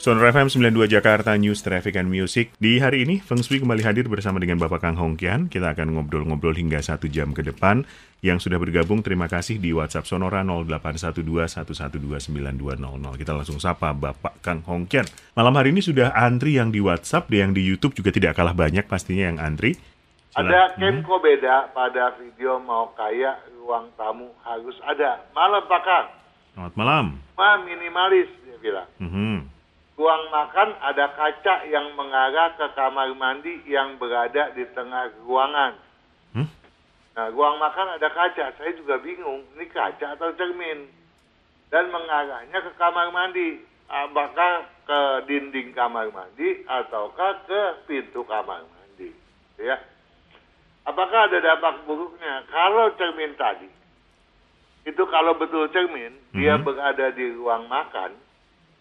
Sonora 0.00 0.32
FM 0.32 0.48
92 0.48 0.96
Jakarta 0.96 1.36
News 1.36 1.60
Traffic 1.60 1.92
and 2.00 2.08
Music. 2.08 2.56
Di 2.56 2.80
hari 2.80 3.04
ini, 3.04 3.20
Feng 3.20 3.44
Shui 3.44 3.60
kembali 3.60 3.84
hadir 3.84 4.08
bersama 4.08 4.40
dengan 4.40 4.56
Bapak 4.56 4.80
Kang 4.80 4.96
Hongkian. 4.96 5.52
Kita 5.52 5.76
akan 5.76 5.92
ngobrol-ngobrol 5.92 6.56
hingga 6.56 6.80
satu 6.80 7.04
jam 7.04 7.36
ke 7.36 7.44
depan. 7.44 7.84
Yang 8.24 8.48
sudah 8.48 8.56
bergabung, 8.56 9.04
terima 9.04 9.28
kasih 9.28 9.60
di 9.60 9.76
WhatsApp 9.76 10.08
Sonora 10.08 10.40
0812-112-9200. 11.52 13.20
Kita 13.20 13.36
langsung 13.36 13.60
sapa 13.60 13.92
Bapak 13.92 14.40
Kang 14.40 14.64
Hongkian. 14.64 15.04
Malam 15.36 15.52
hari 15.52 15.76
ini 15.76 15.84
sudah 15.84 16.16
antri 16.16 16.56
yang 16.56 16.72
di 16.72 16.80
WhatsApp, 16.80 17.28
yang 17.28 17.52
di 17.52 17.60
YouTube 17.60 17.92
juga 17.92 18.08
tidak 18.08 18.40
kalah 18.40 18.56
banyak 18.56 18.88
pastinya 18.88 19.28
yang 19.28 19.36
antri. 19.36 19.76
Ada 20.32 20.80
Kemko 20.80 21.20
beda 21.20 21.76
pada 21.76 22.16
video 22.16 22.56
mau 22.56 22.88
kaya, 22.96 23.36
ruang 23.52 23.92
tamu 24.00 24.32
harus 24.48 24.80
ada. 24.80 25.20
Malam 25.36 25.60
Pak 25.68 25.82
Kang. 25.84 26.08
Selamat 26.56 26.72
malam. 26.72 27.20
Ma 27.36 27.60
minimalis, 27.60 28.32
dia 28.48 28.56
bilang. 28.64 28.88
Mm 28.96 29.12
-hmm 29.12 29.59
ruang 30.00 30.32
makan 30.32 30.80
ada 30.80 31.12
kaca 31.12 31.68
yang 31.68 31.92
mengarah 31.92 32.56
ke 32.56 32.72
kamar 32.72 33.12
mandi 33.12 33.60
yang 33.68 34.00
berada 34.00 34.48
di 34.56 34.64
tengah 34.72 35.12
ruangan. 35.28 35.76
Hmm? 36.32 36.48
Nah, 37.12 37.28
ruang 37.36 37.60
makan 37.60 38.00
ada 38.00 38.08
kaca. 38.08 38.56
Saya 38.56 38.72
juga 38.80 38.96
bingung, 39.04 39.44
ini 39.60 39.68
kaca 39.68 40.16
atau 40.16 40.32
cermin. 40.40 40.88
Dan 41.68 41.92
mengarahnya 41.92 42.64
ke 42.64 42.72
kamar 42.80 43.12
mandi. 43.12 43.60
Apakah 43.92 44.64
ke 44.88 45.00
dinding 45.28 45.76
kamar 45.76 46.08
mandi 46.08 46.64
ataukah 46.64 47.44
ke 47.44 47.60
pintu 47.84 48.24
kamar 48.24 48.64
mandi. 48.72 49.12
Ya. 49.60 49.84
Apakah 50.88 51.28
ada 51.28 51.44
dampak 51.44 51.84
buruknya? 51.84 52.48
Kalau 52.48 52.88
cermin 52.96 53.36
tadi, 53.36 53.68
itu 54.88 55.02
kalau 55.12 55.36
betul 55.36 55.68
cermin, 55.76 56.16
-hmm. 56.16 56.40
dia 56.40 56.56
berada 56.56 57.12
di 57.12 57.36
ruang 57.36 57.68
makan, 57.68 58.16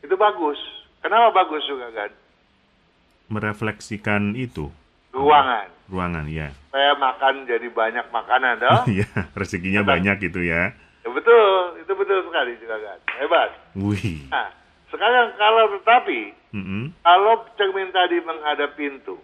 itu 0.00 0.16
bagus 0.16 0.56
Kenapa 1.02 1.34
bagus 1.34 1.66
juga 1.66 1.90
kan? 1.90 2.10
Merefleksikan 3.26 4.38
itu. 4.38 4.70
Ruangan. 5.10 5.66
Ruangan, 5.90 6.24
ya. 6.30 6.54
Saya 6.70 6.94
makan 6.96 7.44
jadi 7.44 7.68
banyak 7.68 8.06
makanan, 8.14 8.62
dong. 8.62 8.86
Iya, 8.96 9.10
rezekinya 9.34 9.82
Betul. 9.82 9.92
banyak 9.98 10.16
itu 10.30 10.40
ya. 10.46 10.72
ya. 11.02 11.08
Betul, 11.10 11.82
itu 11.82 11.92
betul 11.92 12.18
sekali 12.30 12.52
juga 12.62 12.76
kan. 12.78 12.98
Hebat. 13.18 13.50
Wih. 13.74 14.30
Nah, 14.30 14.48
sekarang 14.94 15.34
kalau 15.36 15.64
tetapi, 15.76 16.20
mm 16.54 16.64
-hmm. 16.64 16.82
kalau 17.02 17.34
cermin 17.58 17.90
tadi 17.90 18.22
menghadap 18.22 18.78
pintu, 18.78 19.18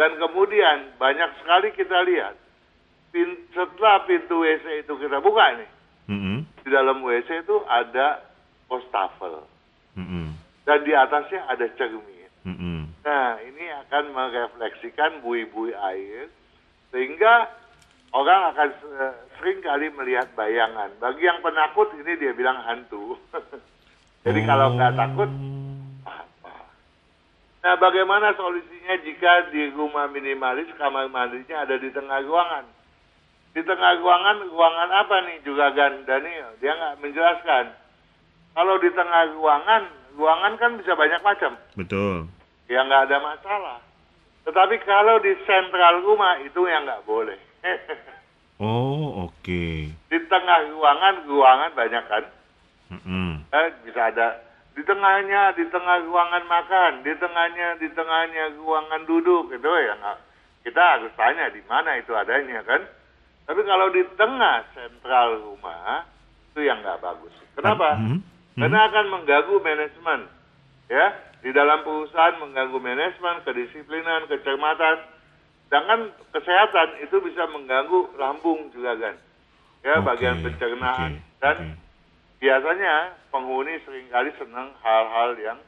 dan 0.00 0.16
kemudian 0.16 0.96
banyak 0.96 1.30
sekali 1.44 1.68
kita 1.76 2.00
lihat, 2.08 2.34
pin, 3.12 3.36
setelah 3.52 4.08
pintu 4.08 4.40
WC 4.40 4.88
itu 4.88 4.92
kita 4.96 5.20
buka 5.20 5.62
nih, 5.62 5.70
mm 6.08 6.18
-hmm. 6.18 6.36
di 6.64 6.68
dalam 6.72 7.04
WC 7.04 7.44
itu 7.44 7.56
ada 7.68 8.24
postafel. 8.66 9.44
Mm 9.94 10.08
-hmm 10.08 10.47
dan 10.68 10.84
di 10.84 10.92
atasnya 10.92 11.48
ada 11.48 11.64
cermin. 11.80 12.28
Mm 12.44 12.56
-hmm. 12.60 12.78
Nah, 13.08 13.40
ini 13.40 13.64
akan 13.88 14.12
merefleksikan 14.12 15.24
bui-bui 15.24 15.72
air 15.72 16.28
sehingga 16.92 17.48
orang 18.12 18.52
akan 18.52 18.68
sering 19.40 19.64
kali 19.64 19.88
melihat 19.96 20.28
bayangan. 20.36 20.92
Bagi 21.00 21.24
yang 21.24 21.40
penakut 21.40 21.88
ini 21.96 22.20
dia 22.20 22.36
bilang 22.36 22.60
hantu. 22.68 23.16
Jadi 24.28 24.44
oh. 24.44 24.46
kalau 24.46 24.76
nggak 24.76 24.92
takut 24.92 25.30
apa? 26.04 26.52
Nah, 27.64 27.74
bagaimana 27.80 28.36
solusinya 28.36 29.00
jika 29.00 29.48
di 29.48 29.72
rumah 29.72 30.12
minimalis 30.12 30.68
kamar 30.76 31.08
mandinya 31.08 31.64
ada 31.64 31.80
di 31.80 31.88
tengah 31.88 32.20
ruangan? 32.28 32.68
Di 33.56 33.64
tengah 33.64 34.04
ruangan, 34.04 34.52
ruangan 34.52 34.90
apa 34.92 35.16
nih 35.32 35.40
juga 35.48 35.72
Gan 35.72 36.04
Daniel? 36.04 36.60
Dia 36.60 36.76
nggak 36.76 37.00
menjelaskan. 37.00 37.72
Kalau 38.52 38.76
di 38.76 38.90
tengah 38.92 39.32
ruangan, 39.32 39.97
ruangan 40.18 40.58
kan 40.58 40.74
bisa 40.74 40.98
banyak 40.98 41.22
macam. 41.22 41.54
Betul. 41.78 42.26
Ya 42.66 42.82
nggak 42.82 43.06
ada 43.08 43.18
masalah. 43.22 43.78
Tetapi 44.42 44.82
kalau 44.82 45.22
di 45.22 45.32
sentral 45.46 46.02
rumah 46.02 46.42
itu 46.42 46.66
yang 46.66 46.82
nggak 46.84 47.06
boleh. 47.06 47.38
oh 48.60 49.30
oke. 49.30 49.38
Okay. 49.46 49.94
Di 50.10 50.18
tengah 50.26 50.74
ruangan 50.74 51.22
ruangan 51.30 51.70
banyak 51.72 52.04
kan. 52.10 52.24
Mm 52.88 53.00
-hmm. 53.04 53.30
eh, 53.54 53.68
bisa 53.86 54.10
ada 54.10 54.42
di 54.74 54.82
tengahnya 54.82 55.54
di 55.54 55.64
tengah 55.70 56.02
ruangan 56.08 56.44
makan, 56.48 56.92
di 57.04 57.12
tengahnya 57.20 57.78
di 57.78 57.88
tengahnya 57.94 58.58
ruangan 58.58 59.06
duduk 59.06 59.54
itu 59.54 59.70
ya 59.70 59.94
nggak. 60.02 60.18
Kita 60.66 60.82
harus 60.98 61.12
tanya 61.14 61.46
di 61.54 61.62
mana 61.70 61.94
itu 61.96 62.10
adanya 62.12 62.60
kan. 62.66 62.82
Tapi 63.48 63.64
kalau 63.64 63.88
di 63.94 64.04
tengah 64.18 64.66
sentral 64.76 65.40
rumah 65.40 66.04
itu 66.52 66.60
yang 66.66 66.82
nggak 66.82 67.00
bagus. 67.00 67.32
Kenapa? 67.54 67.94
Mm 67.94 68.18
-hmm 68.18 68.37
karena 68.58 68.78
akan 68.90 69.06
mengganggu 69.14 69.56
manajemen. 69.62 70.20
Ya, 70.88 71.06
di 71.44 71.50
dalam 71.54 71.84
perusahaan 71.86 72.40
mengganggu 72.42 72.78
manajemen, 72.80 73.44
kedisiplinan, 73.46 74.26
kecermatan. 74.26 74.96
Sedangkan 75.68 76.00
kesehatan 76.32 77.04
itu 77.04 77.16
bisa 77.22 77.44
mengganggu 77.52 78.16
lambung 78.16 78.72
juga 78.72 78.96
kan. 78.98 79.16
Ya, 79.86 80.00
okay. 80.00 80.06
bagian 80.10 80.42
pencernaan 80.42 81.22
okay. 81.22 81.38
dan 81.38 81.56
okay. 81.60 81.74
biasanya 82.42 83.14
penghuni 83.30 83.78
sering 83.86 84.10
kali 84.10 84.34
senang 84.40 84.74
hal-hal 84.82 85.38
yang 85.38 85.58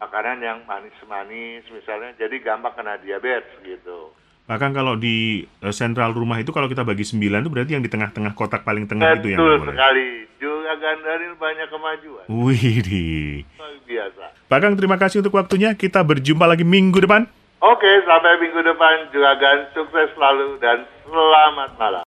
makanan 0.00 0.40
yang 0.40 0.58
manis-manis 0.64 1.62
misalnya 1.68 2.16
jadi 2.16 2.32
gampang 2.40 2.72
kena 2.72 2.96
diabetes 3.02 3.60
gitu. 3.60 4.14
Bahkan 4.42 4.70
kalau 4.74 4.98
di 4.98 5.46
uh, 5.62 5.70
sentral 5.70 6.10
rumah 6.10 6.40
itu 6.42 6.50
kalau 6.50 6.66
kita 6.66 6.82
bagi 6.82 7.06
sembilan 7.06 7.46
itu 7.46 7.50
berarti 7.52 7.72
yang 7.78 7.84
di 7.84 7.90
tengah-tengah 7.92 8.32
kotak 8.34 8.66
paling 8.66 8.90
tengah 8.90 9.14
Betul 9.14 9.20
itu 9.22 9.28
yang 9.36 9.38
Betul 9.38 9.58
sekali. 9.70 10.08
Juga 10.42 10.72
Gandarin 10.74 11.32
banyak 11.38 11.68
kemajuan. 11.70 12.24
Wih, 12.26 12.82
di. 12.82 13.06
biasa. 13.86 14.24
Bahkan 14.50 14.74
terima 14.74 14.96
kasih 14.98 15.22
untuk 15.22 15.36
waktunya. 15.36 15.76
Kita 15.76 16.02
berjumpa 16.02 16.48
lagi 16.48 16.66
minggu 16.66 16.98
depan. 16.98 17.28
Oke, 17.62 18.02
sampai 18.02 18.42
minggu 18.42 18.58
depan. 18.66 19.06
Juga 19.14 19.38
Gan 19.38 19.70
sukses 19.70 20.10
selalu 20.18 20.58
dan 20.58 20.82
selamat 21.06 21.70
malam. 21.78 22.00